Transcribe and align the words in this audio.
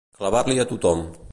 Clavar-l'hi 0.19 0.57
a 0.63 0.65
tothom. 0.71 1.05